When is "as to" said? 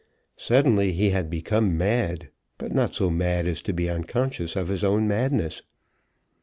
3.45-3.71